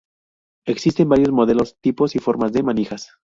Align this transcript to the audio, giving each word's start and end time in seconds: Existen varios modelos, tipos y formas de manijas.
Existen 0.65 1.09
varios 1.09 1.29
modelos, 1.29 1.77
tipos 1.79 2.15
y 2.15 2.19
formas 2.19 2.51
de 2.53 2.63
manijas. 2.63 3.19